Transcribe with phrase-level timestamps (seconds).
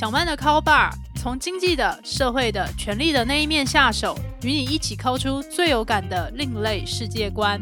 [0.00, 7.60] 小曼的 Call Bar 从经济的、社会的、权力的那一面下手，与你一起抠出最有感的另类世界观。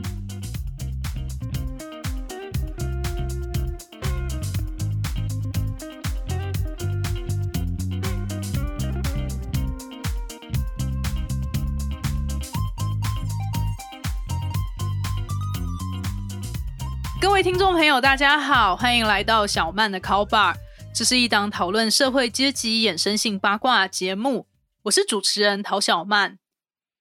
[17.20, 20.54] 各位听众朋友，大家好，欢迎来到小曼的 Call Bar。
[20.98, 24.48] 这是一档讨论社会阶级衍生性八卦节目，
[24.82, 26.40] 我是主持人陶小曼。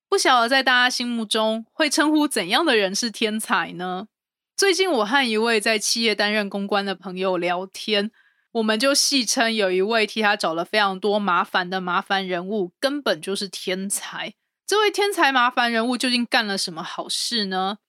[0.07, 4.07] 不晓得在大家心目中会称呼怎样的人是天才呢？
[4.55, 8.11] 最近我和一位在企业担任公关的朋友聊天，
[8.51, 14.35] 我们就戏称有一位替他找了非常多麻烦的麻烦人物，根本就是天才。
[14.67, 17.79] 这位天才麻烦人物究竟干了什么好事呢？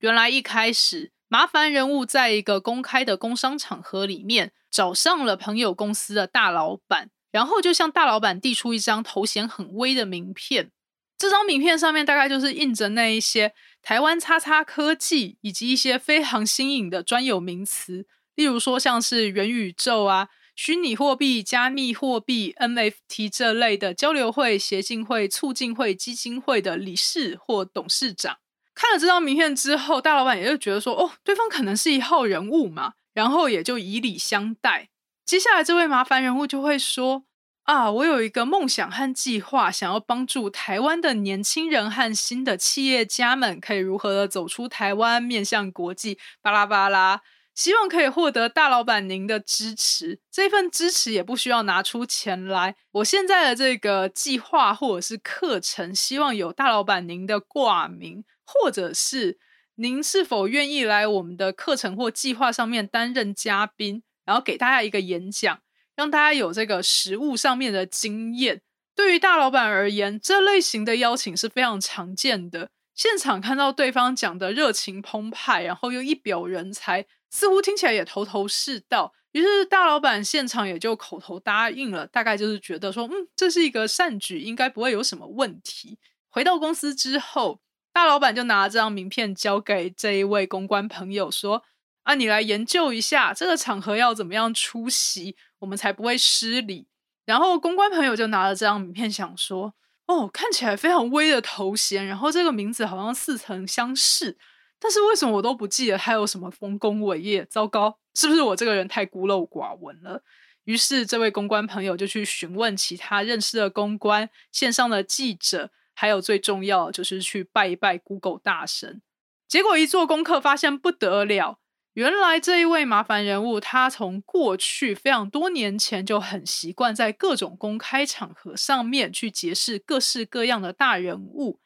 [0.00, 4.52] 原来一开始，麻烦人物在一个公开的工商场合里面。
[4.70, 10.70] 找上了朋友公司的大老板，然后就向大老板递出一张头衔很微的名片。
[11.18, 28.38] 这张名片上面大概就是印着那一些台湾叉叉科技以及一些非常新颖的专有名词，例如说像是元宇宙啊、虚拟货币、加密货币、NFT 这类的交流会、协进会、促进会、基金会的理事或董事长。
[28.74, 32.94] 看了这张名片之后，大老板也就觉得说，哦，对方可能是一号人物嘛。
[33.14, 34.88] 然后也就以礼相待。
[35.24, 37.22] 接下来这位麻烦人物就会说
[37.62, 47.20] ：“啊，我有一个梦想和计划，想要帮助台湾的年轻人和新的企业家们，可以如何的走出台湾，面向国际。”巴拉巴拉，
[47.54, 50.18] 希望可以获得大老板您的支持。
[50.28, 52.74] 这份支持也不需要拿出钱来。
[52.90, 59.38] 我现在的这个计划或者是课程，希望有大老板您的挂名，或者是。
[59.76, 65.62] 您是否愿意来我们的课程或计划上面担任嘉宾，然后给大家一个演讲，
[65.96, 68.62] 让大家有这个实物上面的经验？
[68.94, 72.70] 对于大老板而言，这类型的邀请是非常常见的。
[72.94, 82.06] 现场看到对方讲的热情澎湃，然后又一表人才，似乎听起来也头头是道，于是大老板现场也就口头答应了。
[82.06, 85.98] 大概就是觉得说，嗯，这是一个善举，应该不会有什么问题。
[86.28, 87.58] 回到公司之后。
[87.94, 91.62] 大老板就拿这张名片交给这一位公关朋友说
[92.02, 96.88] ：“啊，你来研究一下这个场合要怎么样出席，我们才不会失礼。”
[97.24, 99.74] 然后公关朋友就拿了这张名片，想说
[100.08, 104.36] ：“哦，看起来非常威的头衔，然后这个名字好像似曾相识，
[104.80, 107.44] 但是为什么我都不记得他有什么丰功伟业？
[107.44, 110.20] 糟糕，是不是我这个人太孤陋寡闻了？”
[110.64, 115.70] 于是这位公关朋友就去询问其他认识的公关、线上的记者。
[115.94, 119.00] 还有最重要就是去拜一拜 Google 大神，
[119.48, 121.58] 结果一做功课发现不得了，
[121.94, 131.60] 原来这一位麻烦人物，他从过去非常多年前就很习惯在各种公开场合上面去结识各式各样的大人物，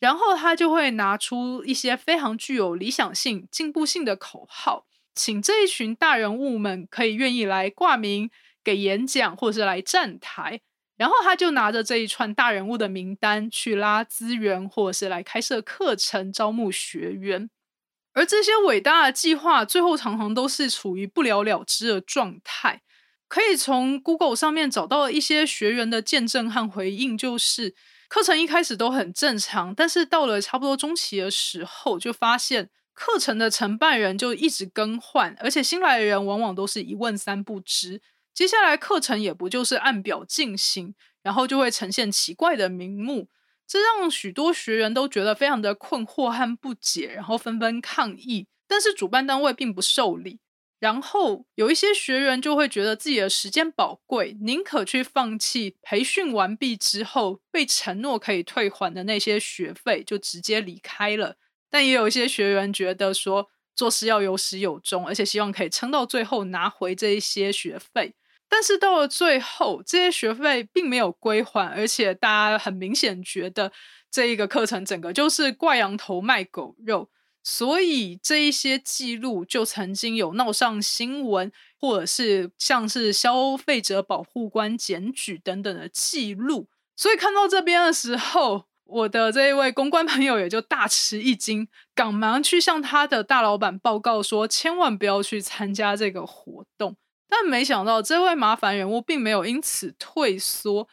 [0.00, 8.28] 然后他就会拿出一些非常具有理想性、进步性的口号，请这一群大人物们可以愿意来挂名
[8.64, 10.62] 给演讲，或者是来站台。
[10.96, 17.50] 然后他就拿着这一串大人物的名单去拉资源，或者是来开设课程、招募学员。
[18.14, 22.82] 而这些伟大的计划，最后常常都是处于不了了之的状态。
[23.26, 27.74] 可以从 Google 上面找到一些学员的见证和回应，就是
[28.08, 38.02] 课程一开始都很正常，但是到了差不多中期的时候，就发现课程的承办人就一直更换，而且新来的人往往都是一问三不知。
[38.34, 43.28] 接下来课程也不就是按表进行，然后就会呈现奇怪的名目，
[43.66, 48.46] 这让许多学员都觉得非常的困惑和不解，然后纷纷抗议。
[48.66, 50.40] 但是主办单位并不受理，
[50.80, 61.36] 然后有一些学员就会觉得自己的时间宝贵，宁可去放弃培训完毕之后被承诺可以退还的那些学费，就直接离开了。
[61.68, 68.14] 但也有一些学员觉得说，做事要有始有终，而且希望可以撑到最后拿回这一些学费。
[68.54, 73.72] 但是到了最后，这些学费并没有归还，而且大家很明显觉得
[74.10, 77.08] 这一个课程整个就是挂羊头卖狗肉，
[77.42, 81.50] 所以这一些记录就曾经有闹上新闻，
[81.80, 86.68] 或者是像是消费者保护官检举等等的记录。
[86.94, 96.96] 所以看到这边的时候，我的这一位公关朋友也就大吃一惊，赶忙去向他的大老板报告说，千万不要去参加这个活动。
[97.34, 100.86] 但没想到，这位麻烦人物并没有因此退缩，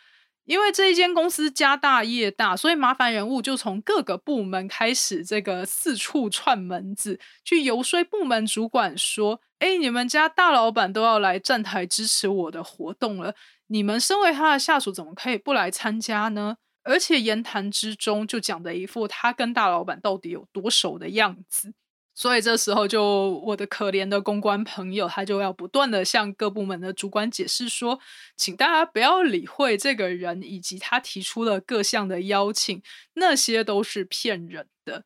[0.46, 13.36] 因为这一间公司家大业大，所以麻烦人物就从各个部门开始这个四处串门子，去游说部门主管说：“哎，你们家大老板都要来站台支持我的活动了，
[13.68, 16.56] 你们身为他的下属，怎么可以不来参加呢？
[16.84, 21.74] 而且言谈之中就讲的一副他跟大老板到底有多熟的样子。
[22.20, 27.98] 所以这时候，就我的可怜的公关朋友，他就要不断的向各部门的主管解释说，
[28.36, 32.84] 请大家不要理会这个人以及他提出的各项的邀请，
[33.14, 35.06] 那些都是骗人的。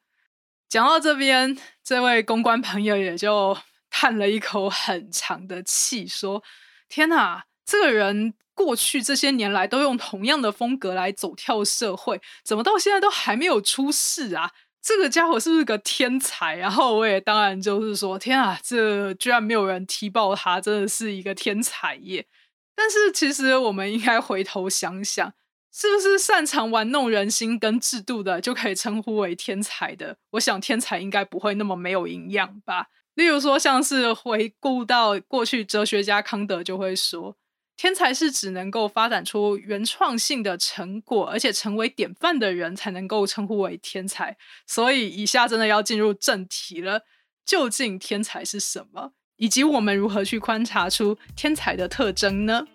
[0.68, 3.56] 讲到这边，这位公关朋友也就
[3.92, 6.42] 叹了一口很长的气，说
[6.90, 14.50] ：“天哪，这个人过去这些年来都用同样的风格来走跳社会，怎么到现在都还没有出事啊？”
[14.84, 16.58] 这个家伙是不是个天才？
[16.58, 22.28] 然后我也当然就是说，天啊，这居然没有人踢爆他，真的是一个天才耶！
[22.76, 25.34] 但是其实我们应该回头想想，
[25.72, 30.18] 是不是擅长玩弄人心跟制度的就可以称呼为天才的？
[30.32, 32.88] 我想天才应该不会那么没有营养吧。
[33.14, 37.38] 例如说，像是回顾到过去，哲学家康德就会说。
[37.76, 44.38] 天才是指能够发展出原创性的成果，而且成为典范的人才能够称呼为天才。
[44.66, 47.02] 所以，以下真的要进入正题了：
[47.46, 49.14] 究竟天才是什么？
[49.38, 52.68] 以及我们如何去观察出天才的特征呢？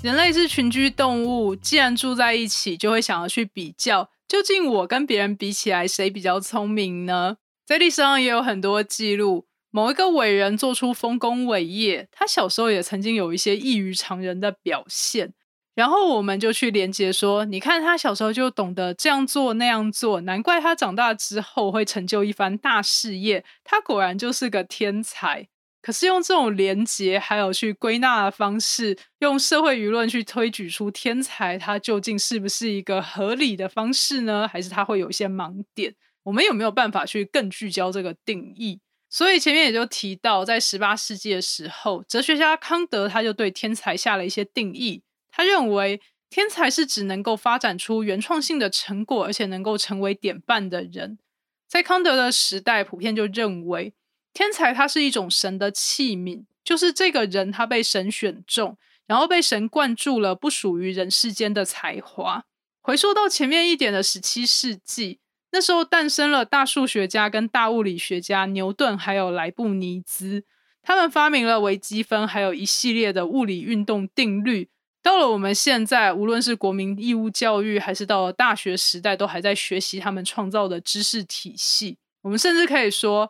[0.00, 7.38] 人类是群居动物，既然住在一起，就会想要去比较，究竟我跟别人比起来，谁比较聪明呢？
[7.66, 9.47] 在历史上也有很多记录。
[9.70, 15.34] 某一个伟人做出丰功伟业，他小时候也曾经有一些异于常人的表现，
[15.74, 25.48] 然后我们就去连接说，你看他小时候就懂得这样做那样做，难怪他长大之后会成就一番大事业，他果然就是个天才。
[25.80, 34.48] 可是用这种连接还有去归纳的方式，用社会舆论去推举出天才，他究竟是不是一个合理的方式呢？
[34.48, 35.94] 还是他会有一些盲点？
[36.24, 38.80] 我们有没有办法去更聚焦这个定义？
[39.10, 45.02] 所以前面也就提到，在十八世纪的时候，哲学家康德他就对天才下了一些定义。
[45.30, 51.18] 他认为天才是指能够发展出原创性的成果，而且能够成为典范的人。
[51.66, 53.94] 在康德的时代，普遍就认为
[54.34, 58.76] 天才他是一种神的器皿，就是这个人他被神选中，
[59.06, 62.44] 然后被神灌注了不属于人世间的才华。
[62.82, 65.20] 回溯到前面一点的十七世纪。
[65.58, 70.44] 那时候诞生了大数学家跟大物理学家牛顿，还有莱布尼兹。
[70.84, 74.68] 他们发明了微积分，还有一系列的物理运动定律。
[75.02, 81.98] 到了我们现在，无论是国民义务教育，还是到了大学时代，都还在学习他们创造的知识体系。
[82.22, 83.28] 我们甚至可以说，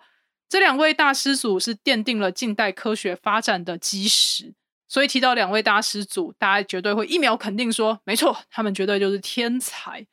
[0.51, 4.53] 这两位大师祖是奠定了近代科学发展的基石。
[4.87, 10.07] 所以提到两位大师祖，大家绝对会一秒肯定说，没错，他们绝对就是天才。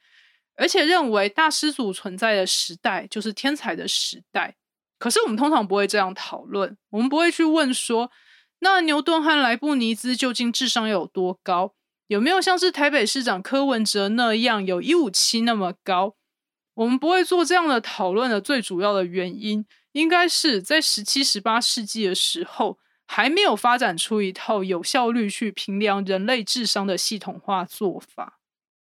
[0.56, 4.56] 而且认为大师祖存在的时代就是天才的时代，
[4.98, 8.12] 可是我们通常不会这样讨论，我们不会去问说，
[8.60, 11.74] 那牛顿和莱布尼兹究竟智商有多高？
[12.08, 16.16] 有没有像是台北市长柯文哲那样有一五七那么高？
[16.76, 28.40] 我们不会做这样的讨论的最主要的原因，应该是在十七、十八世纪的时候，还没有发展出一套有效率去评量人类智商的系统化做法。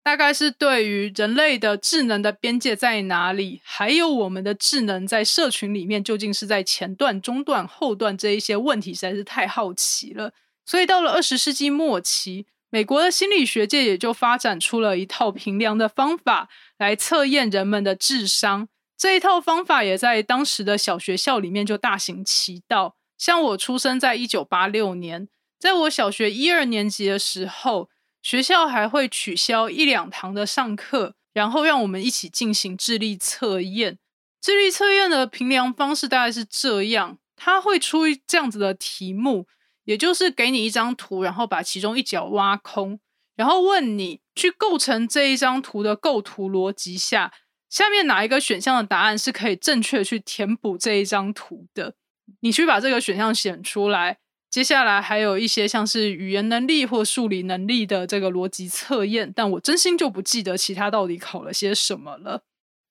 [0.07, 10.31] 大概是对于人类的智能的边界在哪里，还有我们的智能在社群里面究竟是在前段、中段、后段这一些问题实在是太好奇了。
[10.65, 16.47] 所以到了二十世纪末期，美国的心理学界也就发展出了一套评量的方法
[16.77, 18.69] 来测验人们的智商。
[18.97, 22.95] 这一套方法也在当时的小学校里面就大行其道。
[23.17, 25.27] 像我出生在一九八六年，
[25.59, 27.89] 在我小学一二年级的时候。
[28.27, 33.99] 学校还会取消一两堂的上课，然后让我们一起进行智力测验。
[34.41, 39.47] 智力测验的评量方式大概是这样：他会出这样子的题目，
[39.85, 42.99] 也就是给你一张图，然后把其中一角挖空，
[43.37, 47.31] 然后问你去构成这一张图的构图逻辑下，
[47.69, 51.95] 下面哪一个选项的答案是可以正确去填补这一张图的？
[52.41, 54.17] 你去把这个选项选出来。
[54.49, 62.43] 接下来还有一些像是语言能力或数理能力的这个逻辑测验，但我真心就不记得其他到底考了些什么了。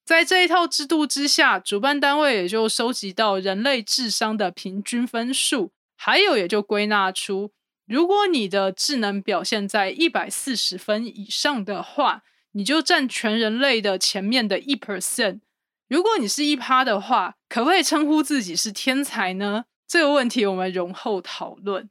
[0.04, 7.50] 在这一套制度之下，主办单位也就收集到人类智商的平均分数，还有也就归纳出，
[7.86, 12.22] 如果你的智能表现在一百四十分以上的话，
[12.52, 15.40] 你就占全人类的前面的一 percent。
[15.88, 19.64] 如果你是一趴的话，可不可以称呼自己是天才呢？
[19.86, 21.88] 这个问题我们容后讨论。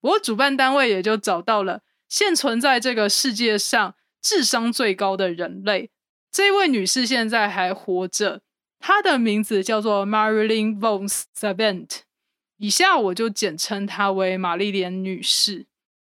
[0.00, 5.90] 不过主办单位也就找到了现存在这个世界上智商最高的人类。
[6.30, 8.42] 这位女士现在还活着，
[8.78, 12.00] 她的名字叫做 Marilyn von Savant，
[12.58, 15.66] 以下我就简称她为玛丽莲女士。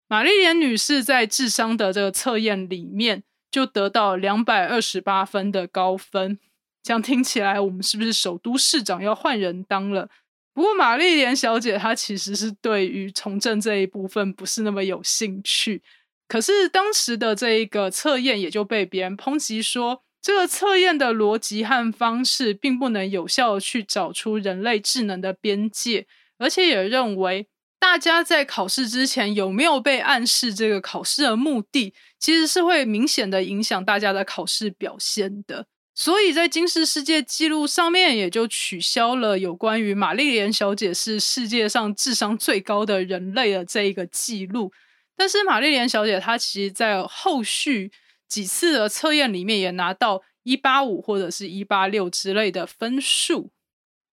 [0.07, 6.39] 玛丽莲女士在智商的这个测验里面就得到两百二十八分的高分。
[6.83, 10.09] 这样听起来，我们是不是首都市长要换人当了？
[10.53, 15.81] 不过玛丽莲小姐她其实是对于从政这一部分不是那么有兴趣。
[16.27, 27.47] 可是当时的这一个测验也就被别人抨击说，这个测验的逻辑和方式并不能有效的去找出人类智能的边界，而且也认为。
[27.81, 35.65] 大家在考试之前有没有被暗示这个考试的目的，其实是会明显的影响大家的考试表现的。
[35.93, 44.71] 所以在金氏世界纪录上面，也就取消了有关于玛丽莲小姐是世界上智商最高的人类的这一个记录。
[45.17, 47.91] 但是玛丽莲小姐她其实在后续
[48.27, 53.51] 几次的测验里面也拿到一八五或者是一八六之类的分数。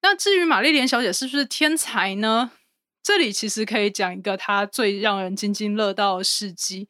[0.03, 2.51] 那至于玛丽莲小姐是不是天才呢？
[3.03, 6.89] 这里其实可以讲一个她最让人津津乐道的事迹。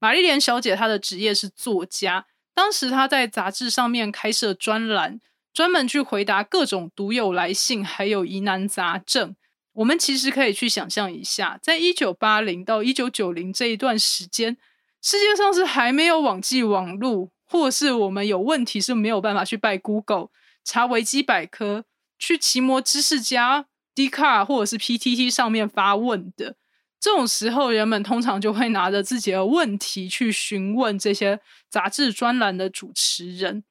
[0.00, 5.20] 玛丽莲小姐她的职业是作家，当时他在杂志上面开设专栏，
[5.52, 9.34] 专门去回答各种读友来信，还有疑难杂症。
[9.72, 14.56] 我们其实可以去想象一下，在一九八零到一九九零这一段时间，
[15.02, 20.28] 世界上是还没有网际网络，或是我们有问题是没有办法去拜 Google
[20.62, 21.84] 查维基百科，
[22.18, 23.66] 去奇摩知识家。
[23.96, 26.56] d c a r 或者是 PTT 上面发问的
[27.04, 33.62] 这种时候，人们通常就会拿着自己的问题去询问这些杂志专栏的主持人。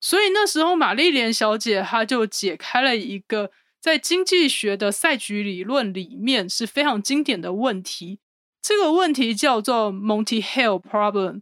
[0.00, 3.50] 所以那时候，玛丽莲小姐她就解开了一个
[3.80, 8.20] 在经济学的赛局理论里面是非常经典的问题。
[8.62, 11.40] 这个问题叫做 Monty Hale Problem。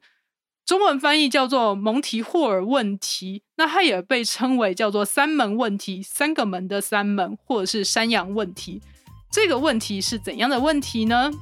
[0.65, 8.81] 中文翻译叫做蒙提霍尔问题，那它也被称为叫做三门问题，三个门的三门，或者是山羊问题。
[9.35, 11.33] 这个问题是怎样的问题呢？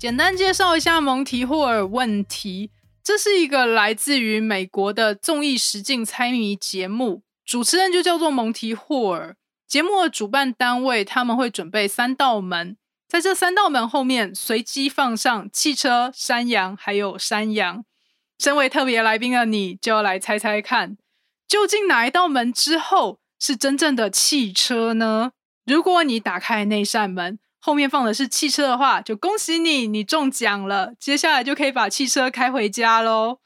[0.00, 2.72] 简单介绍一下蒙提霍尔问题，
[3.04, 9.36] 这是一个来自于美国的综艺实境猜谜节目，主持人就叫做蒙提霍尔。
[9.68, 12.76] 节目的主办单位他们会准备三道门。
[13.06, 17.84] 在这三道门后面，随机放上汽车、山羊，还有山羊。
[18.40, 20.96] 身为特别来宾的你，就要来猜猜看，
[21.46, 25.32] 究竟哪一道门之后是真正的汽车呢？
[25.64, 30.92] 如果你打开那扇门，后面放的是汽车的话，就恭喜你，你中奖了。
[31.00, 33.38] 接下来就可以把汽车开回家喽。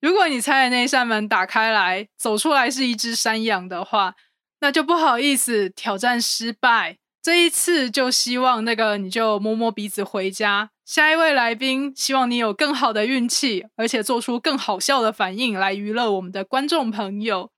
[0.00, 4.14] 如果你猜的那扇门打开来，走出来是一只山羊的话，
[4.60, 6.98] 那就不好意思，挑战失败。
[7.22, 10.70] 这一次就希望那个你就摸摸鼻子回家。
[10.84, 17.50] 下一位来宾，希望你有更好的运气，而且做出更好笑的反应来娱乐我们的观众朋友。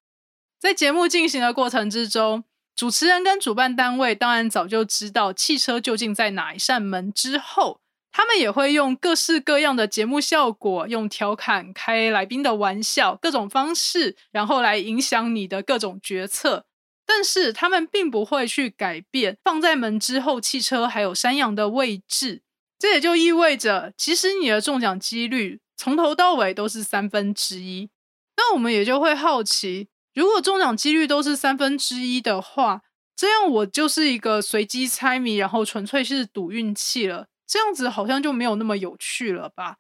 [0.59, 2.45] 在节目进行的过程之中，
[2.75, 16.67] 主持人跟主办单位当然早就知道汽车究竟在哪一扇门之后，他们也会用各式各样的节目效果，用调侃、开来宾的玩笑，各种方式，然后来影响你的各种决策。
[17.05, 22.43] 但是他们并不会去改变放在门之后汽车还有山羊的位置，
[22.79, 27.91] 这也就意味着，其实你的中奖几率从头到尾都是三分之一。
[28.37, 32.81] 那我们也就会好奇，如果中奖几率都是三分之一的话，
[33.15, 39.77] 这样我就是一个随机猜谜，然后纯粹是赌运气了，这样子好像就没有那么有趣了吧？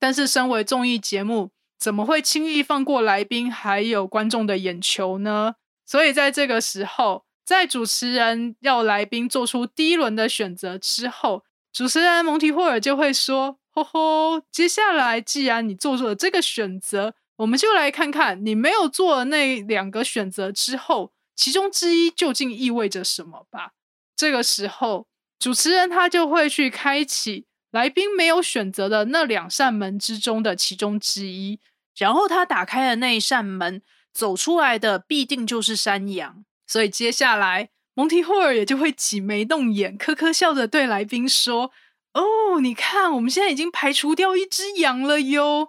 [0.00, 5.54] 但是身为综艺节目，怎么会轻易放过来宾还有观众的眼球呢？
[5.86, 23.72] 所以在这个时候，在主持人要来宾做出第一轮的选择之后，主持人蒙提霍尔就会说：“吼吼，接下来既然你做出了这个选择，我们就来看看你没有做那两个选择之后，其中之一究竟意味着什么吧。”
[24.16, 25.06] 这个时候，
[25.38, 31.60] 主持人他就会去开启来宾没有选择的那两扇门之中的其中之一，
[31.96, 33.82] 然后他打开了那一扇门。
[34.16, 41.70] 走出来的必定就是山羊，所以接下来蒙提霍尔也就会挤眉弄眼，呵呵笑着对来宾说
[42.16, 45.68] ：“哦，你看，我们现在已经排除掉一只羊了哟。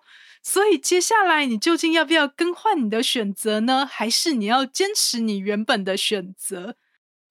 [0.49, 3.85] 所以接下来你究竟要不要更换你的选择呢？
[3.85, 6.77] 还是你要坚持你原本的选择？”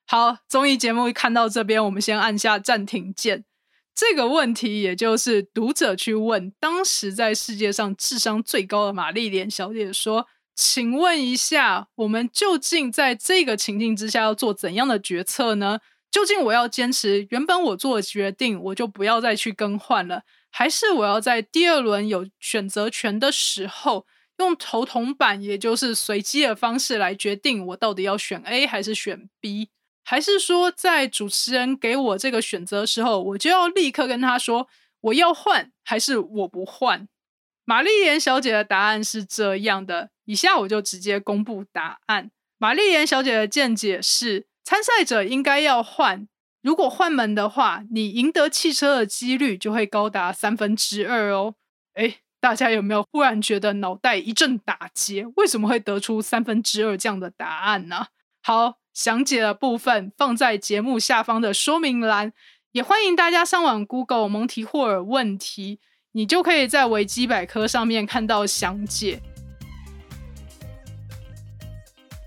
[0.06, 3.46] 好，综艺节目看到这边，我们先按下暂停键。
[3.94, 10.26] 这个问题也就是读者去问当时在世界上智商最高的玛丽莲小姐说。
[10.58, 15.80] 请问一下，我们究竟在这个情境之下要做怎样的决策呢？
[16.10, 20.22] 究竟我要坚持原本我做的决定，我就不要再去更换了，
[20.58, 24.06] 还是我要在第二轮有选择权的时候
[24.38, 29.68] 用头铜板，也就是随机的方式来决定我到底要选 A 还是选 B，
[30.02, 34.66] 还是说在主持人给我这个选择的时候，我就要立刻跟他说
[35.02, 37.06] 我要换还是我不换？
[37.66, 42.30] 玛丽莲小姐的答案是这样的，以下我就直接公布答案。
[42.56, 46.26] 玛丽莲小姐的见解是，参赛者应该要换，
[46.66, 51.54] 如果换门的话，你赢得汽车的几率就会高达三分之二哦。
[51.94, 55.24] 诶大家有没有忽然觉得脑袋一阵打结？
[55.36, 58.08] 为什么会得出三分之二这样的答案呢？
[58.42, 62.32] 好，详解的部分放在节目下方的说明栏，
[62.72, 65.78] 也欢迎大家上网 Google 蒙提霍尔问题，
[66.10, 69.20] 你就可以在维基百科上面看到详解。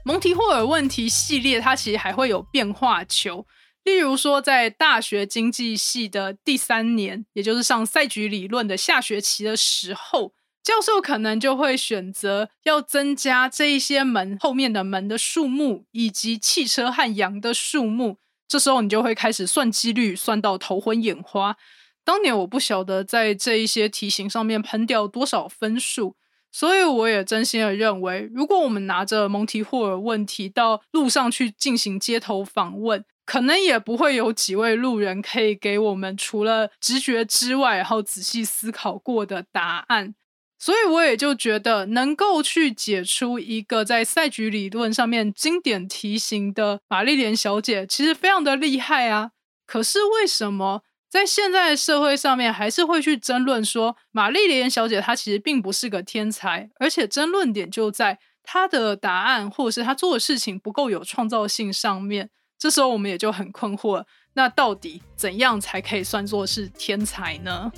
[0.06, 3.46] 蒙提霍尔问题系列，它其实还会有变化球。
[3.90, 18.20] 例如说，在大学经济系的第三年，也就是上赛局理论的下学期的时候，教授可能就会选择要增加这一些门后面的门的数目，以及汽车和羊的数目。
[18.48, 21.58] 这时候你就会开始算几率，算到头昏眼花。
[22.06, 26.16] 当年我不晓得在这一些题型上面喷掉多少分数，
[26.52, 33.04] 所以我也真心的认为，如果我们拿着蒙提霍尔问题到路上去进行街头访问。
[33.30, 40.16] 可能也不会有几位路人可以给我们除了直觉之外，然后仔细思考过的答案，
[40.58, 49.30] 所以我也就觉得能够去解出一个在赛局理论上面经典题型的玛丽莲小姐，其实非常的厉害啊。
[49.68, 62.32] 可是为什么在现在社会上面还是会去争论说玛丽莲小姐她其实并不是个天才，而且争论点就在她的答案或者是她做的事情不够有创造性上面。
[62.60, 67.72] 这时候我们也就很困惑，那到底怎样才可以算作是天才呢？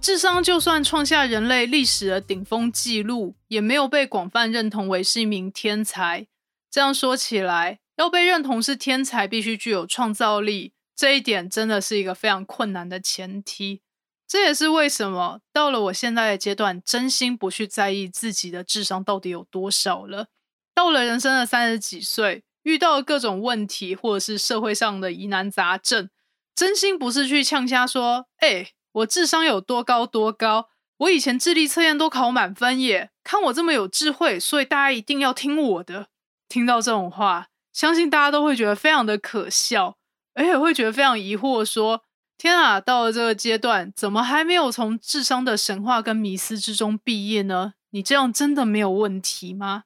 [0.00, 6.28] 智商就算创下人类历史的顶峰纪录，也没有被广泛认同为是一名天才。
[6.70, 13.82] 这样说起来，要被认同是天才，必须具有创造力，这一点真的是一个非常困难的前提。
[14.28, 20.28] 这也是为什么到了我现在的阶段，真心不去在意自己的智商到底有多少了。
[20.74, 26.08] 到了人生的三十几岁，遇到各种问题，或者是社会上的疑难杂症，
[26.54, 30.68] 真心不是去呛瞎说：“哎，我智商有多高多高？
[30.98, 33.10] 我以前智力测验都考满分耶！
[33.24, 36.08] 看我这么有智慧，所以大家一定要听我的。”
[36.48, 39.96] 听到这种话，相信大家都会觉得非常的可笑，
[40.34, 42.02] 而且会觉得非常疑惑，说
[42.38, 47.74] ：“天啊，到了这个阶段，怎么还没有从智商的神话跟迷思之中毕业呢？
[47.90, 49.84] 你这样真的没有问题吗？”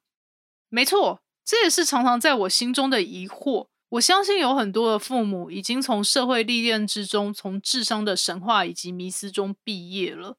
[0.69, 3.69] 没错，这也是常常在我心中的疑惑。
[3.91, 10.37] 我相信有很多的父母已经从社会历练之中，从智商的神话以及迷思中毕业了，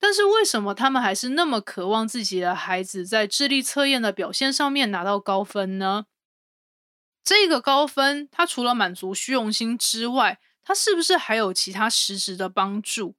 [0.00, 6.06] 但是为什么他们还是那么渴望自己的孩子在智力测验的表现上面拿到高分呢？
[7.22, 13.14] 这个高分，它除了满足虚荣心之外，它是不是还有其他实质的帮助？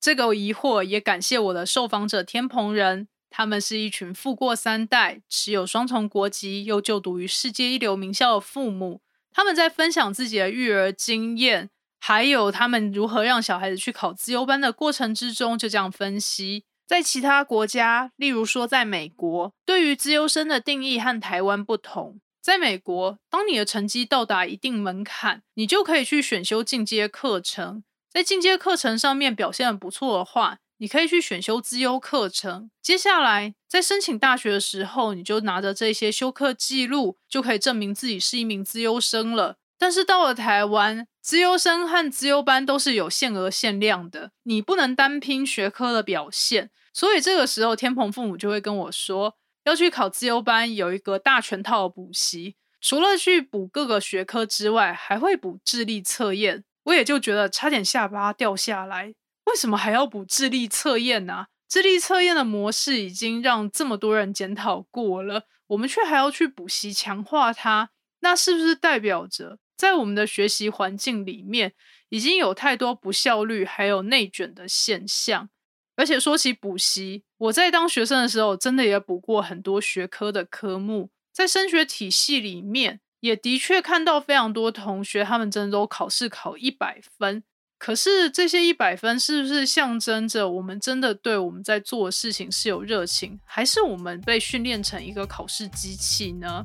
[0.00, 3.06] 这个疑惑也感谢我的受访者天蓬人。
[3.30, 9.00] 他们是一群富过三代、持有双重国籍又就读于世界一流名校的父母。
[9.32, 11.68] 他们在分享自己的育儿经验，
[12.00, 22.20] 还有他们如何让小孩子去考自优班的过程之中，就这样分析：在其他国家，例如说在美国，对于自优生的定义和台湾不同。
[22.40, 27.82] 在美国，当你的成绩到达一定门槛，你就可以去选修进阶课程。
[28.08, 39.56] 在进阶课程上面表现的不错的话，你可以去选修资优课程，接下来在申请大学的时候，你就拿着这些修课记录，就可以证明自己是一名资优生了。
[39.78, 46.70] 但是到了台湾，资优生和资优班都是有限额限量的，你不能单拼学科的表现。
[46.92, 56.64] 所以这个时候，天蓬父母就会跟我说，要去考资优班，有一个大全套补习，除了去补各个学科之外，还会补智力测验。
[56.84, 59.14] 我也就觉得差点下巴掉下来。
[59.46, 61.46] 为什么还要补智力测验呢？
[61.68, 71.72] 智力测验的模式已经让这么多人检讨过了，我们却还要去补习强化它，那是不是代表着在我们的学习环境里面
[72.10, 75.48] 已经有太多不效率还有内卷的现象？
[75.96, 87.42] 而且说起补习，我在当学生的时候，真的也补过很多学科的科目，在升学体系里面，也的确看到非常多同学，他们真的都考试考一百分。
[87.78, 96.64] 可是这些一百分是不是象征着我们真的对我们在做的事情是有热情，还是我们被训练成一个考试机器呢？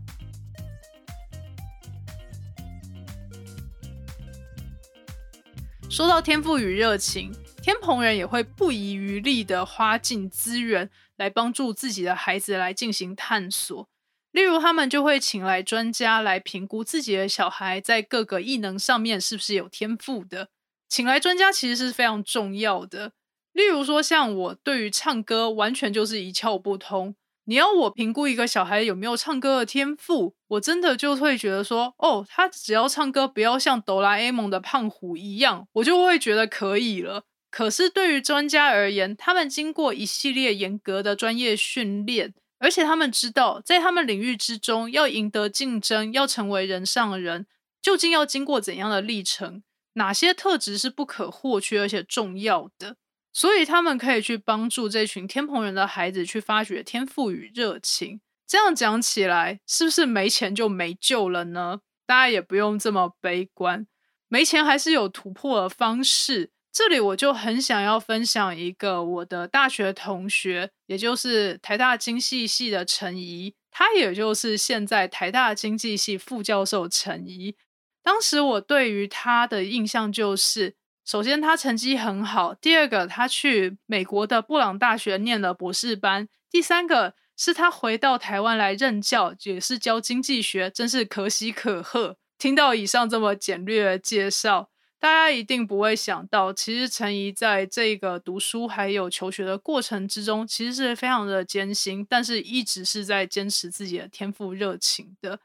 [5.89, 13.89] 说到天赋与热情，天蓬人也会不遗余力的花尽资源来帮助自己的孩子来进行探索。
[14.31, 20.47] 例如，他们就会请来专家来评估自己的小孩在各个异能上面是不是有天赋的。
[20.91, 23.13] 请来专家其实是非常重要的。
[23.53, 27.15] 例如说，像我对于唱歌完全就是一窍不通。
[27.45, 37.23] 你要我评估一个小孩有没有唱歌的天赋，我真的就会觉得说，哦，他只要唱歌不要像哆啦 A 梦的胖虎一样，我就会觉得可以了。
[37.49, 42.33] 可是对于专家而言，他们经过一系列严格的专业训练。
[42.59, 47.47] 而且他们知道，在他们领域之中，要赢得竞争，要成为人上人，
[47.81, 49.63] 究竟要经过怎样的历程？
[49.93, 52.95] 哪些特质是不可或缺而且重要的？
[53.33, 58.19] 所以他们可以去帮助这群天蓬人的孩子去发掘天赋与热情。
[58.45, 61.79] 这样讲起来，是不是没钱就没救了呢？
[62.05, 63.87] 大家也不用这么悲观，
[64.27, 66.51] 没钱还是有突破的方式。
[66.73, 77.55] 这里我就很想要分享一个我的大学同学，也就是台大经济系的陈怡，他也就是现在台大经济系副教授陈怡。
[78.03, 92.17] 当时我对于他的印象就是，首先他成绩很好，第二个他去美国的布朗大学念了博士班，第三个是他回到台湾来任教，也是教经济学，真是可喜可贺。
[92.37, 94.69] 听到以上这么简略的介绍。
[94.99, 105.39] 大家一定不会想到，其实陈怡在这个读书还有求学的过程之中，其实是非常的艰辛，但是一直是在坚持自己的天赋热情的。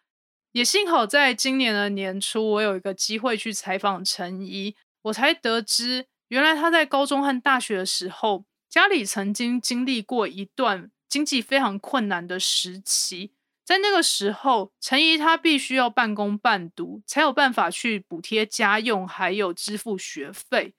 [0.57, 13.33] 也幸好在今年的年初，我有一个机会去采访陈怡，我才得知，原来他在高中和大学的时候，家里曾经经历过一段经济非常困难的时期。
[13.67, 20.73] 在那个时候，陈怡他必须要半工半读，才有办法去补贴家用，还有支付学费。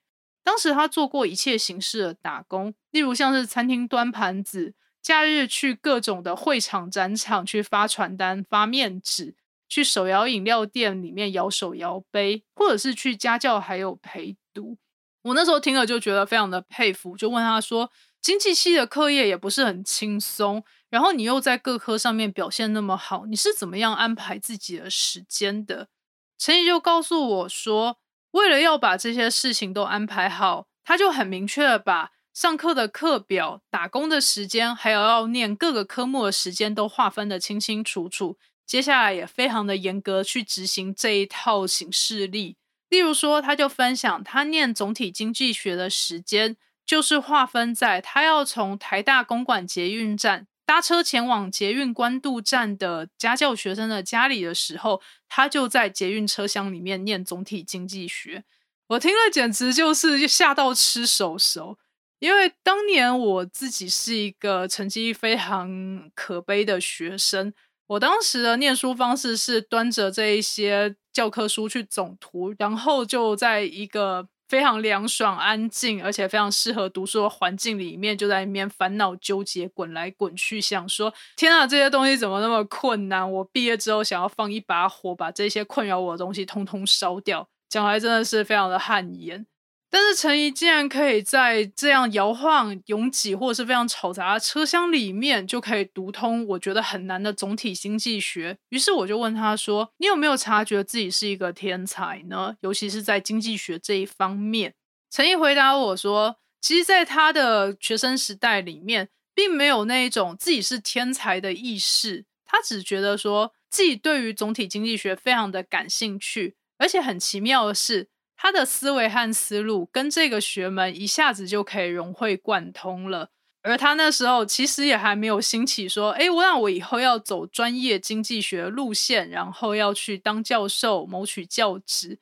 [0.44, 9.36] 当时他做过一切形式的打工，例如像是餐厅端盘子，假日去各种的会场、展场去发传单、发面纸，
[9.68, 14.78] 去手摇饮料店里面摇手摇杯，或者是去家教还有陪读。
[15.24, 25.90] 我那时候听了就觉得非常的佩服，就问他说：“经济系的课业也不是很轻松。”然后你又在各科上面表现那么好，你是怎么样安排自己的时间的？
[26.38, 27.98] 陈怡就告诉我说，
[28.32, 38.38] 为了要把这些事情都安排好，他就很明确的把上课的课表、打工的时间，还有要念各个科目的时间都划分的清清楚楚。
[38.68, 42.58] 接下来也非常的严格去执行这一套行事例。
[42.90, 50.48] 例如说，他就分享他念总体经济学的时间，就是划分在他要从台大公馆捷运站。
[50.66, 58.44] 搭车前往捷运关渡站的家教学生的家里的时候，他就在捷运车厢里面念总体经济学。
[58.88, 61.78] 我听了简直就是吓到吃手手，
[62.20, 67.54] 因为当年我自己是一个成绩非常可悲的学生，
[67.88, 74.28] 我当时的念书方式是端着这一些教科书去总图，然后就在一个。
[74.50, 83.30] 非常凉爽、安静，而且非常适合读书的环境里面，就在里面烦恼纠结、滚来滚去，想说：天啊，这些东西怎么那么困难？
[83.30, 87.50] 我毕业之后想要放一把火，把这些困扰我的东西通通烧掉。
[87.68, 89.46] 讲来真的是非常的汗颜。
[89.90, 98.58] 但是陈怡竟然可以在这样摇晃、拥挤或者是非常嘈杂的车厢里面，就可以读通我觉得很难的总体经济学。
[98.70, 102.58] 于是我就问他说：“你有没有察觉自己是一个天才呢？
[102.60, 104.74] 尤其是在经济学这一方面？”
[105.10, 112.26] 陈怡回答我说：“其实，在他的学生时代里面，并没有那一种自己是天才的意识。
[112.46, 123.32] 他只觉得说自己对于总体经济学非常的感兴趣，而且很奇妙的是。”他的思维和思路跟这个学门一下子就可以融会贯通了，
[123.64, 132.20] 而他那时候其实也还没有兴起说，哎，我让我以后要走专业经济学路线，然后要去当教授谋取教职。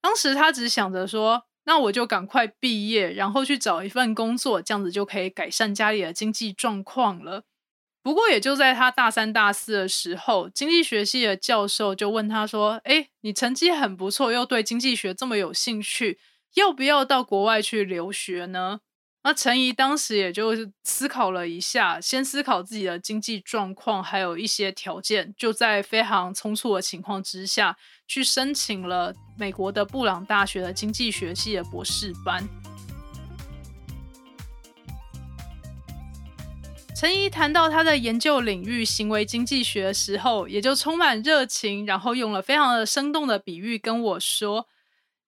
[0.00, 7.42] 当时他只想着说，那我就赶快毕业，然后去找一份工作，这样子就可以改善家里的经济状况了。
[8.06, 16.20] 不过，也就在他大三、大四的时候，经济学系的教授就问他说：“哎，你成绩很不错，又对经济学这么有兴趣，
[16.54, 18.78] 要不要到国外去留学呢？”
[19.24, 20.52] 那陈怡当时也就
[20.84, 32.48] 思考了一下，先思考自己的经济状况，还有一些条件，就在非常匆促的情况之下去申请了美国的布朗大学的经济学系的博士班。
[36.98, 44.66] 陈怡谈到他的研究领域行为经济学的时候，也就充满热情，然后用了非常的生动的比喻跟我说：“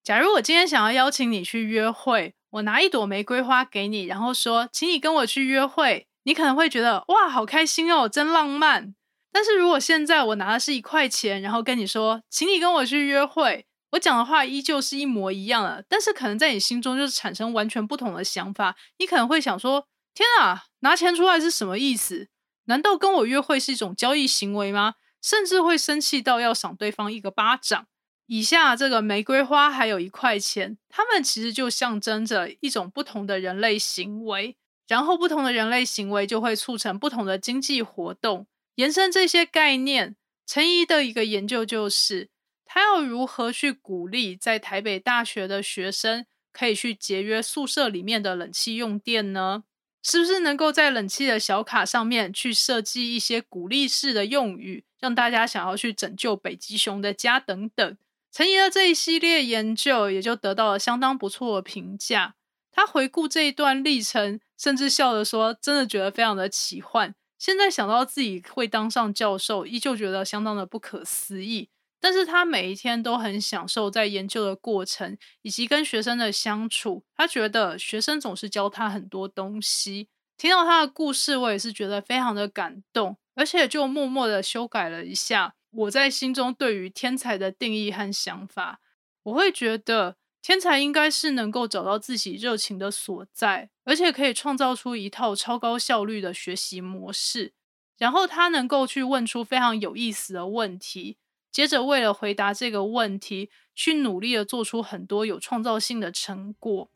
[0.03, 8.95] 假如我今天想要邀请你去约会，我拿一朵玫瑰花给你，然后说，请你跟我去约会，你可能会觉得哇，好开心哦，真浪漫。
[9.31, 18.75] 但是如果现在我拿的是一块钱，然后跟你说，请你跟我去约会，我讲的话依旧是一模一样的，但是可能在你心中就是产生完全不同的想法。
[18.97, 22.27] 你可能会想说，天啊，拿钱出来是什么意思？
[22.65, 24.95] 难道跟我约会是一种交易行为吗？
[25.21, 27.87] 甚至会生气到要赏对方一个巴掌。
[28.27, 34.55] 以下这个玫瑰花还有一块钱，它们其实就象征着一种不同的人类行为，
[34.87, 38.45] 然后不同的人类行为就会促成不同的经济活动。
[38.75, 42.29] 延伸这些概念，陈怡的一个研究就是，
[42.63, 49.63] 他要如何去鼓励在台北大学的学生可以去节约宿舍里面的冷气用电呢？
[50.01, 57.97] 是不是能够在冷气的小卡上面去设计一些鼓励式的用语，让大家想要去拯救北极熊的家等等？
[58.31, 62.35] 陈怡的这一系列研究也就得到了相当不错的评价。
[62.71, 67.13] 他回顾这一段历程，甚至笑着说：“真的觉得非常的奇幻。
[67.37, 71.69] 现在想到自己会当上教授，依旧觉得相当的不可思议。
[71.99, 77.03] 但是他每一天都很享受在研究的过程，以及跟学生的相处。
[77.15, 80.09] 他觉得学生总是教他很多东西。
[80.37, 88.79] 听到他的故事，我也是觉得非常的感动，而且就默默的修改了一下。”我在心中对于天才的定义和想法，
[89.21, 97.53] 我会觉得天才应该是能够找到自己热情的所在，而且可以创造出一套超高效率的学习模式。
[97.99, 101.17] 然后他能够去问出非常有意思的问题，
[101.51, 106.89] 接着为了回答这个问题，去努力的做出很多有创造性的成果。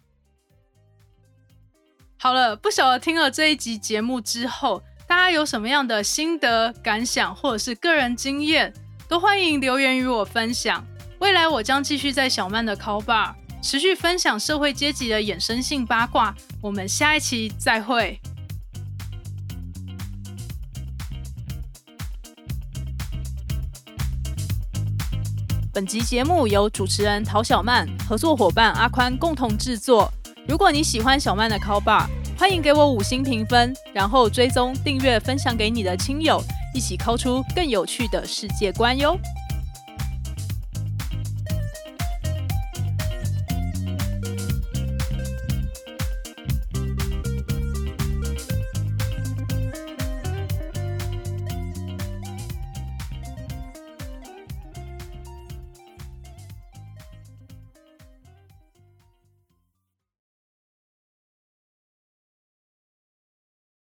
[2.17, 4.83] 好了，不晓得听了这一集节目之后。
[5.05, 8.73] 大家有什么样的心得感想，或者是个人经验，
[9.07, 10.83] 都欢迎留言与我分享。
[11.19, 16.33] 未来我将继续在小曼的 Call Bar 持续分享社会阶级的衍生性八卦。
[16.61, 18.19] 我们下一期再会。
[25.73, 30.07] 本集节目由主持人陶小曼、合作伙伴阿宽共同制作。
[30.47, 32.05] 如果你喜欢小曼的 Call Bar，
[32.37, 36.39] 欢迎给我五星评分，然后追踪、订阅、分享给你的亲友，
[36.75, 39.17] 一起 Call 出更有趣的世界观哟。